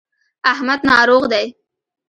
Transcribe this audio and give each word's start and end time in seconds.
احمد 0.51 0.79
ناروغ 0.89 1.23
دی. 1.31 1.47